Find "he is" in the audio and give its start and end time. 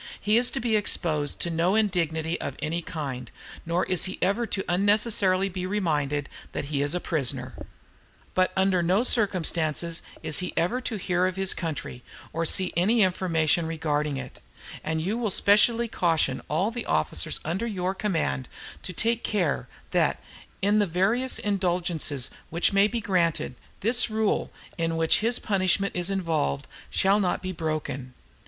0.19-0.49, 6.73-6.95